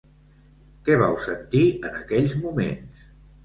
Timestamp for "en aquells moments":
1.91-3.09